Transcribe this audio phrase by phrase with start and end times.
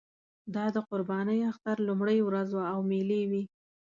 [0.55, 3.43] دا د قربانۍ اختر لومړۍ ورځ وه او مېلې وې.